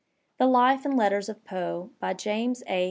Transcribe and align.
"The 0.39 0.47
life 0.47 0.83
and 0.83 0.97
Letters 0.97 1.29
of 1.29 1.45
Poe," 1.45 1.91
by 1.99 2.15
James 2.15 2.63
A. 2.67 2.79